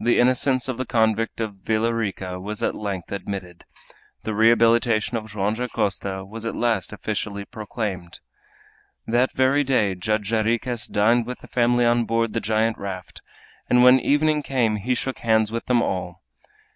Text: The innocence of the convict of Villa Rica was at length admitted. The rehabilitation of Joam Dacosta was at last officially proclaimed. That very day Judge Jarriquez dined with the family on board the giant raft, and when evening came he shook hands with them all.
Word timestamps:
The 0.00 0.18
innocence 0.18 0.66
of 0.66 0.78
the 0.78 0.84
convict 0.84 1.40
of 1.40 1.54
Villa 1.62 1.94
Rica 1.94 2.40
was 2.40 2.60
at 2.60 2.74
length 2.74 3.12
admitted. 3.12 3.64
The 4.24 4.34
rehabilitation 4.34 5.16
of 5.16 5.30
Joam 5.30 5.54
Dacosta 5.54 6.24
was 6.26 6.44
at 6.44 6.56
last 6.56 6.92
officially 6.92 7.44
proclaimed. 7.44 8.18
That 9.06 9.32
very 9.32 9.62
day 9.62 9.94
Judge 9.94 10.30
Jarriquez 10.30 10.88
dined 10.88 11.26
with 11.26 11.38
the 11.38 11.46
family 11.46 11.84
on 11.84 12.04
board 12.04 12.32
the 12.32 12.40
giant 12.40 12.78
raft, 12.78 13.22
and 13.70 13.84
when 13.84 14.00
evening 14.00 14.42
came 14.42 14.74
he 14.74 14.96
shook 14.96 15.20
hands 15.20 15.52
with 15.52 15.66
them 15.66 15.80
all. 15.80 16.20